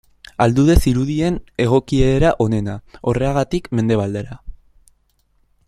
Aldude 0.43 0.75
zirudien 0.85 1.37
egokiera 1.65 2.31
onena, 2.45 2.77
Orreagatik 3.13 3.69
mendebaldera. 3.81 4.43